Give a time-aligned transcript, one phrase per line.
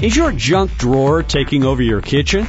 [0.00, 2.46] Is your junk drawer taking over your kitchen?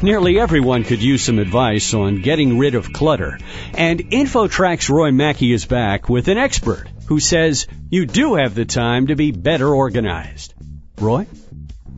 [0.00, 3.38] Nearly everyone could use some advice on getting rid of clutter.
[3.74, 8.64] And InfoTrack's Roy Mackey is back with an expert who says you do have the
[8.64, 10.54] time to be better organized.
[10.98, 11.26] Roy?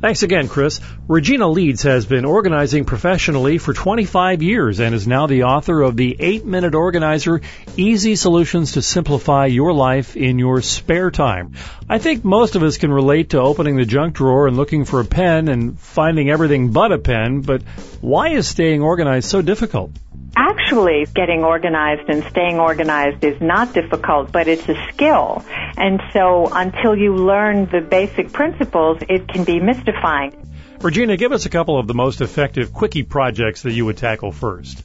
[0.01, 0.81] Thanks again, Chris.
[1.09, 5.97] Regina Leeds has been organizing professionally for 25 years and is now the author of
[5.97, 7.41] the 8 Minute Organizer
[7.77, 11.55] Easy Solutions to Simplify Your Life in Your Spare Time.
[11.89, 15.01] I think most of us can relate to opening the junk drawer and looking for
[15.01, 17.63] a pen and finding everything but a pen, but
[18.01, 19.91] why is staying organized so difficult?
[20.39, 25.45] Actually getting organized and staying organized is not difficult, but it's a skill.
[25.77, 30.33] And so until you learn the basic principles, it can be mystifying.
[30.81, 34.31] Regina, give us a couple of the most effective quickie projects that you would tackle
[34.31, 34.85] first.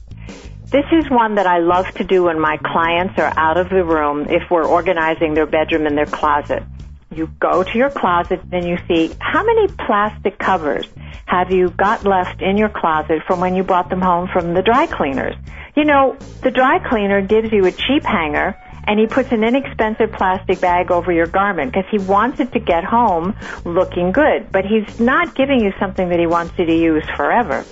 [0.64, 3.84] This is one that I love to do when my clients are out of the
[3.84, 6.64] room if we're organizing their bedroom and their closet.
[7.14, 10.86] You go to your closet and you see how many plastic covers
[11.26, 14.62] have you got left in your closet from when you brought them home from the
[14.62, 15.36] dry cleaners?
[15.76, 20.12] You know, the dry cleaner gives you a cheap hanger and he puts an inexpensive
[20.12, 24.64] plastic bag over your garment because he wants it to get home looking good, but
[24.64, 27.64] he's not giving you something that he wants you to use forever.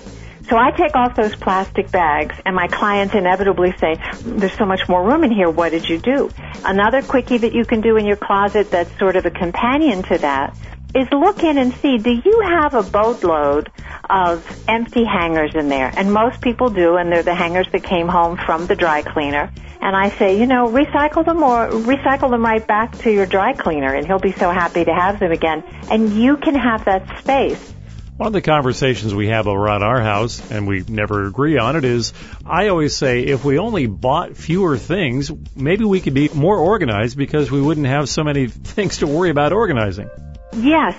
[0.49, 4.89] So I take off those plastic bags and my clients inevitably say, there's so much
[4.89, 6.29] more room in here, what did you do?
[6.65, 10.17] Another quickie that you can do in your closet that's sort of a companion to
[10.17, 10.57] that
[10.93, 13.71] is look in and see, do you have a boatload
[14.09, 15.91] of empty hangers in there?
[15.95, 19.51] And most people do, and they're the hangers that came home from the dry cleaner.
[19.81, 23.53] And I say, you know, recycle them or recycle them right back to your dry
[23.53, 25.63] cleaner and he'll be so happy to have them again.
[25.89, 27.72] And you can have that space.
[28.23, 31.83] One of the conversations we have around our house, and we never agree on it,
[31.83, 32.13] is
[32.45, 37.17] I always say if we only bought fewer things, maybe we could be more organized
[37.17, 40.09] because we wouldn't have so many things to worry about organizing.
[40.53, 40.95] Yes,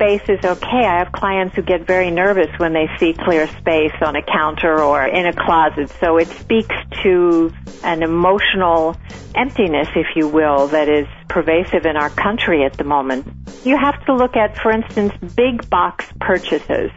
[0.00, 0.86] space is okay.
[0.86, 4.80] I have clients who get very nervous when they see clear space on a counter
[4.82, 5.90] or in a closet.
[6.00, 7.52] So it speaks to
[7.84, 8.96] an emotional
[9.34, 13.26] emptiness, if you will, that is pervasive in our country at the moment.
[13.62, 16.90] You have to look at, for instance, big box purchases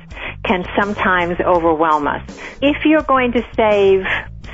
[0.45, 2.21] can sometimes overwhelm us.
[2.61, 4.05] If you're going to save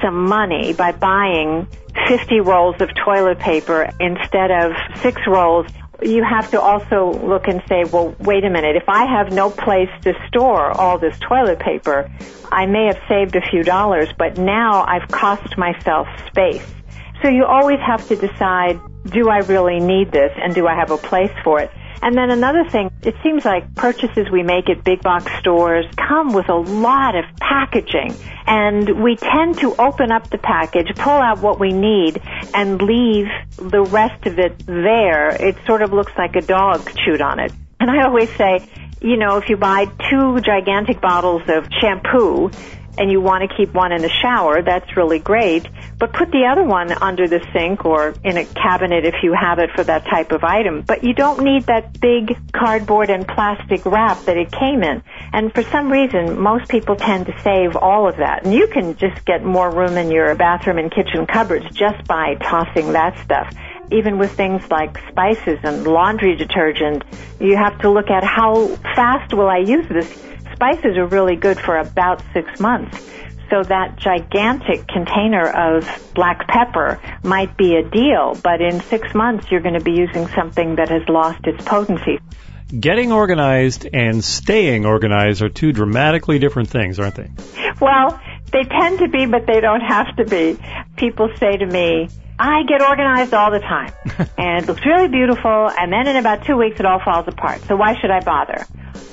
[0.02, 1.68] some money by buying
[2.08, 4.72] 50 rolls of toilet paper instead of
[5.02, 5.68] six rolls,
[6.02, 9.50] you have to also look and say, well, wait a minute, if I have no
[9.50, 12.10] place to store all this toilet paper,
[12.52, 16.66] I may have saved a few dollars, but now I've cost myself space.
[17.22, 20.92] So you always have to decide, do I really need this and do I have
[20.92, 21.72] a place for it?
[22.02, 26.34] And then another thing, it seems like purchases we make at big box stores come
[26.34, 28.16] with a lot of packaging.
[28.48, 32.22] And we tend to open up the package, pull out what we need,
[32.54, 33.28] and leave
[33.58, 35.30] the rest of it there.
[35.30, 37.52] It sort of looks like a dog chewed on it.
[37.80, 38.68] And I always say,
[39.02, 42.52] you know, if you buy two gigantic bottles of shampoo,
[42.98, 45.68] and you want to keep one in the shower, that's really great.
[45.98, 49.60] But put the other one under the sink or in a cabinet if you have
[49.60, 50.84] it for that type of item.
[50.86, 55.04] But you don't need that big cardboard and plastic wrap that it came in.
[55.34, 58.46] And for some reason, most people tend to save all of that.
[58.46, 62.36] And you can just get more room in your bathroom and kitchen cupboards just by
[62.36, 63.54] tossing that stuff
[63.92, 67.04] even with things like spices and laundry detergent,
[67.40, 70.29] you have to look at how fast will I use this
[70.60, 73.10] spices are really good for about six months.
[73.50, 79.50] So that gigantic container of black pepper might be a deal, but in six months
[79.50, 82.20] you're going to be using something that has lost its potency.
[82.78, 87.32] Getting organized and staying organized are two dramatically different things, aren't they?
[87.80, 88.20] Well,
[88.52, 90.60] they tend to be, but they don't have to be.
[90.98, 92.10] People say to me,
[92.40, 93.94] I get organized all the time.
[94.38, 97.62] and it looks really beautiful, and then in about two weeks it all falls apart.
[97.64, 98.66] So why should I bother?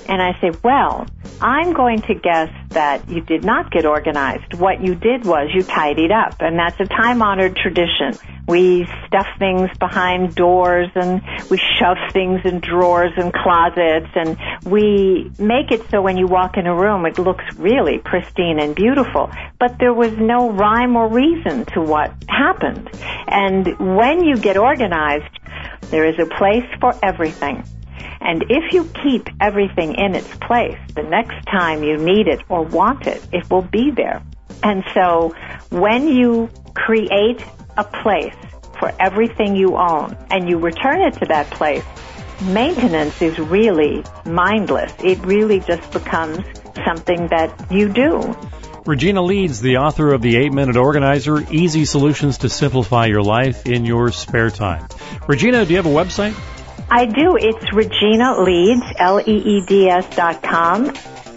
[0.09, 1.07] And I say, well,
[1.41, 4.55] I'm going to guess that you did not get organized.
[4.55, 8.17] What you did was you tidied up, and that's a time-honored tradition.
[8.47, 11.21] We stuff things behind doors and
[11.51, 16.57] we shove things in drawers and closets and we make it so when you walk
[16.57, 19.31] in a room it looks really pristine and beautiful.
[19.59, 22.91] But there was no rhyme or reason to what happened.
[23.29, 25.33] And when you get organized,
[25.91, 27.65] there is a place for everything.
[28.21, 32.63] And if you keep everything in its place, the next time you need it or
[32.63, 34.23] want it, it will be there.
[34.63, 35.35] And so
[35.71, 37.45] when you create
[37.77, 38.35] a place
[38.81, 41.85] for everything you own and you return it to that place,
[42.43, 44.93] maintenance is really mindless.
[45.03, 46.39] It really just becomes
[46.85, 48.37] something that you do.
[48.85, 53.67] Regina Leeds, the author of The 8 Minute Organizer Easy Solutions to Simplify Your Life
[53.67, 54.87] in Your Spare Time.
[55.27, 56.35] Regina, do you have a website?
[56.89, 57.37] I do.
[57.37, 60.93] It's Regina Leeds, L-E-E-D-S dot com.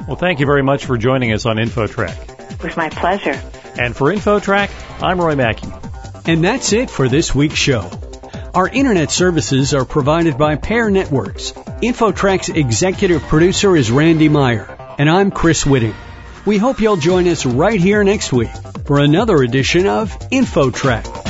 [0.08, 2.52] Well, thank you very much for joining us on InfoTrack.
[2.52, 3.42] It was my pleasure.
[3.80, 4.70] And for InfoTrack,
[5.02, 5.70] I'm Roy Mackey.
[6.26, 7.90] And that's it for this week's show.
[8.54, 11.52] Our internet services are provided by Pair Networks.
[11.52, 15.94] InfoTrack's executive producer is Randy Meyer, and I'm Chris Whitting.
[16.46, 18.50] We hope you'll join us right here next week
[18.86, 21.29] for another edition of InfoTrack.